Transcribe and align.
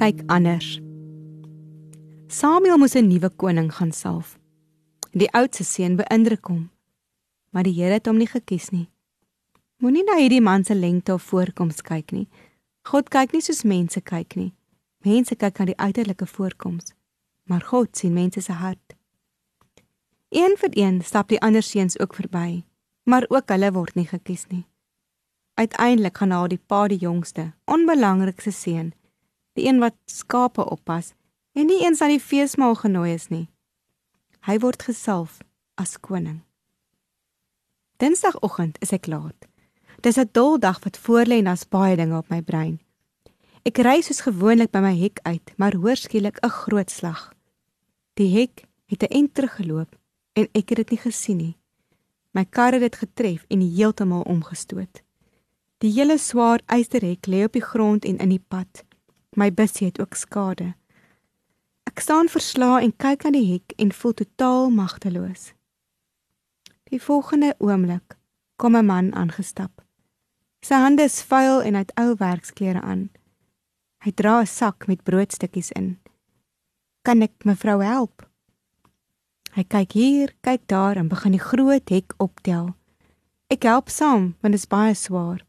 Kyk 0.00 0.22
anders. 0.32 0.80
Samuel 2.32 2.78
moes 2.80 2.94
'n 2.96 3.08
nuwe 3.08 3.28
koning 3.36 3.68
gaan 3.76 3.92
salf. 3.92 4.38
Die 5.12 5.28
oudste 5.32 5.64
seun 5.64 5.96
beïndruk 5.96 6.46
hom, 6.46 6.70
maar 7.52 7.62
die 7.62 7.74
Here 7.74 7.92
het 7.92 8.06
hom 8.06 8.16
nie 8.16 8.26
gekies 8.26 8.70
nie. 8.70 8.88
Moenie 9.76 10.04
na 10.04 10.16
hierdie 10.16 10.40
man 10.40 10.64
se 10.64 10.74
lengte 10.74 11.12
of 11.12 11.22
voorkoms 11.22 11.82
kyk 11.82 12.12
nie. 12.12 12.28
God 12.82 13.10
kyk 13.10 13.32
nie 13.32 13.42
soos 13.42 13.62
mense 13.62 14.00
kyk 14.00 14.36
nie. 14.36 14.54
Mense 15.04 15.36
kyk 15.36 15.58
na 15.58 15.64
die 15.64 15.76
uiterlike 15.76 16.26
voorkoms, 16.26 16.94
maar 17.44 17.60
God 17.60 17.96
sien 17.96 18.12
mense 18.12 18.40
se 18.40 18.52
hart. 18.52 18.96
Een 20.28 20.56
vir 20.56 20.70
een 20.72 21.02
stap 21.02 21.28
die 21.28 21.40
ander 21.40 21.62
seuns 21.62 21.98
ook 22.00 22.14
verby, 22.14 22.64
maar 23.04 23.26
ook 23.28 23.48
hulle 23.48 23.72
word 23.72 23.94
nie 23.94 24.06
gekies 24.06 24.46
nie. 24.46 24.64
Uiteindelik 25.54 26.16
gaan 26.16 26.28
na 26.28 26.46
die 26.46 26.60
pa 26.66 26.88
die 26.88 26.98
jongste, 26.98 27.52
onbelangrikste 27.64 28.50
seun, 28.50 28.94
die 29.52 29.66
een 29.66 29.78
wat 29.78 29.96
skape 30.06 30.64
oppas 30.70 31.12
en 31.52 31.66
nie 31.66 31.82
eens 31.84 32.00
aan 32.00 32.14
die 32.14 32.22
feesmaal 32.22 32.74
genooi 32.74 33.14
is 33.14 33.28
nie. 33.28 33.48
Hy 34.46 34.58
word 34.58 34.82
gesalf 34.82 35.40
as 35.74 35.98
koning. 36.00 36.40
Dinsdagoggend 38.00 38.78
is 38.80 38.92
ek 38.96 39.06
laat. 39.06 39.48
Dis 40.00 40.16
'n 40.18 40.30
dol 40.32 40.58
dag 40.58 40.78
wat 40.84 40.98
voorlê 40.98 41.38
en 41.38 41.44
daar's 41.44 41.68
baie 41.68 41.96
dinge 41.96 42.16
op 42.16 42.30
my 42.30 42.40
brein. 42.42 42.80
Ek 43.64 43.78
ry 43.78 44.00
soos 44.00 44.20
gewoonlik 44.24 44.70
by 44.72 44.80
my 44.80 44.94
hek 44.96 45.20
uit, 45.22 45.52
maar 45.56 45.74
hoor 45.76 45.96
skielik 45.96 46.38
'n 46.42 46.48
groot 46.48 46.90
slag. 46.90 47.34
Die 48.14 48.30
hek 48.38 48.64
het 48.86 49.02
'n 49.02 49.12
ent 49.12 49.34
teruggeloop 49.34 49.96
en 50.32 50.48
ek 50.52 50.68
het 50.68 50.76
dit 50.76 50.90
nie 50.90 50.98
gesien 50.98 51.36
nie. 51.36 51.56
My 52.32 52.44
kar 52.44 52.72
het 52.72 52.80
dit 52.80 52.96
getref 52.96 53.44
en 53.48 53.60
heeltemal 53.60 54.22
omgestoot. 54.22 55.02
Die 55.78 55.92
hele 55.92 56.18
swaar 56.18 56.60
ysterhek 56.66 57.26
lê 57.26 57.44
op 57.44 57.52
die 57.52 57.64
grond 57.64 58.04
en 58.04 58.18
in 58.18 58.28
die 58.28 58.44
pad. 58.48 58.84
My 59.36 59.52
busie 59.52 59.86
het 59.86 60.00
ook 60.00 60.14
skade. 60.14 60.74
Ek 61.86 62.00
staan 62.00 62.28
verslae 62.28 62.82
en 62.82 62.96
kyk 62.96 63.24
aan 63.24 63.36
die 63.38 63.46
hek 63.52 63.74
en 63.78 63.92
voel 63.92 64.14
totaal 64.14 64.70
magteloos. 64.70 65.52
Die 66.90 67.02
volgende 67.02 67.54
oomblik 67.58 68.16
kom 68.56 68.76
'n 68.76 68.86
man 68.86 69.14
aangestap. 69.14 69.84
Sy 70.60 70.74
hande 70.74 71.02
is 71.02 71.22
vuil 71.22 71.62
en 71.62 71.74
hy 71.74 71.80
het 71.80 71.94
ou 71.94 72.14
werksklere 72.18 72.80
aan. 72.80 73.10
Hy 74.04 74.10
dra 74.12 74.40
'n 74.40 74.46
sak 74.46 74.86
met 74.86 75.04
broodstukkies 75.04 75.70
in. 75.70 75.98
Kan 77.02 77.22
ek 77.22 77.44
mevrou 77.44 77.82
help? 77.82 78.28
Hy 79.52 79.64
kyk 79.64 79.92
hier, 79.92 80.34
kyk 80.40 80.66
daar 80.66 80.96
en 80.96 81.08
begin 81.08 81.32
die 81.32 81.42
groot 81.42 81.88
hek 81.88 82.14
optel. 82.18 82.74
Ek 83.48 83.62
help 83.62 83.88
saam 83.88 84.34
want 84.40 84.52
dit 84.52 84.60
is 84.60 84.66
baie 84.66 84.94
swaar. 84.94 85.46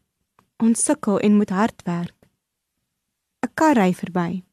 Ons 0.56 0.84
sukkel 0.84 1.18
en 1.18 1.36
moet 1.36 1.50
hard 1.50 1.82
werk. 1.82 2.21
'n 3.42 3.50
Kar 3.54 3.76
ry 3.76 3.92
verby. 3.92 4.44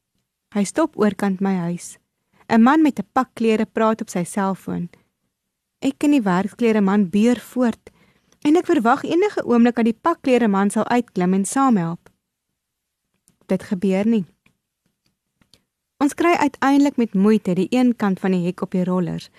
Hy 0.54 0.64
stop 0.64 0.96
oorkant 0.98 1.40
my 1.40 1.54
huis. 1.66 1.98
'n 2.48 2.62
Man 2.62 2.82
met 2.82 2.98
'n 2.98 3.08
pak 3.12 3.30
klere 3.34 3.66
praat 3.66 4.00
op 4.00 4.08
sy 4.10 4.24
selfoon. 4.24 4.90
Ek 5.80 6.04
en 6.04 6.10
die 6.10 6.22
werksklere 6.22 6.80
man 6.80 7.08
beer 7.10 7.38
voort 7.40 7.90
en 8.44 8.56
ek 8.56 8.66
verwag 8.66 9.04
enige 9.04 9.44
oomblik 9.44 9.76
dat 9.76 9.84
die 9.84 10.00
pakklere 10.06 10.48
man 10.48 10.70
sal 10.70 10.86
uitklim 10.88 11.34
en 11.34 11.44
saamhelp. 11.44 12.10
Dit 13.46 13.62
gebeur 13.62 14.06
nie. 14.06 14.24
Ons 16.00 16.14
kry 16.14 16.32
uiteindelik 16.32 16.96
met 16.96 17.14
moeite 17.14 17.54
die 17.54 17.68
een 17.70 17.96
kant 17.96 18.20
van 18.20 18.32
die 18.32 18.44
hek 18.46 18.62
op 18.62 18.70
die 18.70 18.84
rollers 18.84 19.30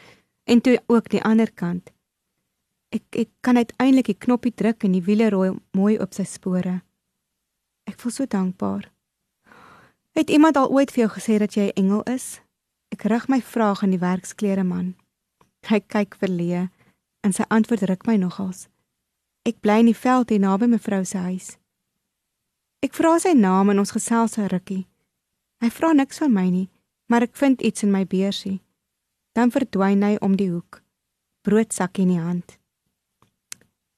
en 0.43 0.61
toe 0.61 0.79
ook 0.87 1.09
die 1.09 1.23
ander 1.23 1.51
kant. 1.51 1.91
Ek 2.89 3.03
ek 3.11 3.29
kan 3.41 3.57
uiteindelik 3.57 4.05
die 4.05 4.17
knoppie 4.25 4.53
druk 4.53 4.83
en 4.83 4.91
die 4.91 5.03
wiele 5.03 5.29
rooi 5.29 5.51
mooi 5.71 5.99
op 5.99 6.13
sy 6.13 6.23
spore. 6.23 6.81
Ek 7.83 7.99
voel 7.99 8.11
so 8.11 8.25
dankbaar. 8.25 8.91
Het 10.11 10.29
iemand 10.29 10.55
al 10.55 10.69
ooit 10.69 10.91
vir 10.91 11.05
jou 11.05 11.11
gesê 11.19 11.37
dat 11.39 11.53
jy 11.53 11.65
'n 11.67 11.77
engel 11.81 12.03
is? 12.03 12.41
Ek 12.89 13.03
rig 13.03 13.27
my 13.27 13.41
vraag 13.41 13.83
aan 13.83 13.89
die 13.89 13.99
werksklere 13.99 14.63
man. 14.63 14.95
Hy 15.67 15.79
kyk 15.79 16.15
verleë 16.15 16.69
en 17.21 17.33
sy 17.33 17.43
antwoord 17.47 17.81
ruk 17.81 18.05
my 18.05 18.15
nogals. 18.15 18.67
Ek 19.41 19.59
bly 19.59 19.79
in 19.79 19.85
die 19.85 19.97
veld 19.97 20.29
hier 20.29 20.39
naby 20.39 20.65
mevrou 20.65 21.05
se 21.05 21.17
huis. 21.17 21.57
Ek 22.81 22.93
vra 22.93 23.19
sy 23.19 23.33
naam 23.33 23.69
en 23.69 23.79
ons 23.79 23.91
gesels 23.91 24.37
'n 24.37 24.47
rukkie. 24.47 24.87
Hy 25.61 25.69
vra 25.69 25.93
niks 25.93 26.17
van 26.17 26.33
my 26.33 26.49
nie, 26.49 26.69
maar 27.07 27.21
ek 27.21 27.35
vind 27.35 27.61
iets 27.61 27.83
in 27.83 27.91
my 27.91 28.05
beursie. 28.05 28.61
Dan 29.31 29.51
verdwyn 29.51 30.03
hy 30.03 30.17
om 30.21 30.35
die 30.35 30.49
hoek. 30.49 30.83
Broodsak 31.41 31.97
in 31.97 32.07
die 32.07 32.19
hand. 32.19 32.57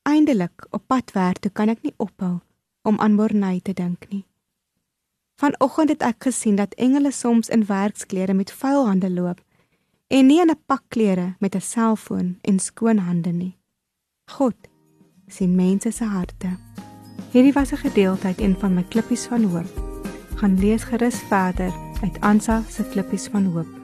Eindelik 0.04 0.68
op 0.72 0.88
pad 0.88 1.12
werk 1.12 1.40
toe 1.40 1.52
kan 1.52 1.70
ek 1.70 1.82
nie 1.84 1.94
ophou 1.98 2.42
om 2.84 3.00
aan 3.00 3.16
Morney 3.16 3.60
te 3.60 3.74
dink 3.74 4.10
nie. 4.10 4.26
Vanoggend 5.44 5.90
het 5.90 6.04
ek 6.08 6.24
gesien 6.24 6.56
dat 6.56 6.72
engele 6.80 7.12
soms 7.12 7.50
in 7.52 7.66
werksklere 7.68 8.34
met 8.34 8.52
vuil 8.52 8.86
hande 8.88 9.10
loop 9.12 9.42
en 10.08 10.26
nie 10.26 10.40
in 10.40 10.50
'n 10.50 10.64
pak 10.66 10.84
klere 10.88 11.36
met 11.40 11.56
'n 11.56 11.62
selfoon 11.62 12.38
en 12.42 12.60
skoon 12.60 12.98
hande 12.98 13.32
nie. 13.32 13.58
God 14.32 14.56
sien 15.28 15.56
mense 15.56 15.92
se 15.92 16.06
harte. 16.06 16.50
Hierdie 17.32 17.54
was 17.54 17.72
'n 17.72 17.78
gedeelte 17.78 18.28
uit 18.28 18.40
een 18.40 18.56
van 18.60 18.74
my 18.74 18.84
klippies 18.84 19.26
van 19.26 19.44
hoop. 19.44 19.72
Gaan 20.36 20.60
lees 20.60 20.84
gerus 20.84 21.20
verder 21.20 21.74
uit 22.02 22.20
Ansa 22.20 22.64
se 22.70 22.84
klippies 22.84 23.28
van 23.28 23.46
hoop. 23.46 23.84